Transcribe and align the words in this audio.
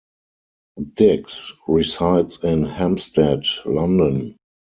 Dicks 0.95 1.53
resides 1.67 2.43
in 2.43 2.65
Hampstead, 2.65 3.43
London. 3.67 4.35